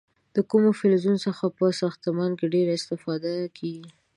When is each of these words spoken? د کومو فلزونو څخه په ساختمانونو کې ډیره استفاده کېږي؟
د 0.35 0.37
کومو 0.49 0.69
فلزونو 0.79 1.23
څخه 1.27 1.45
په 1.57 1.65
ساختمانونو 1.81 2.37
کې 2.39 2.51
ډیره 2.53 2.71
استفاده 2.79 3.33
کېږي؟ 3.57 3.89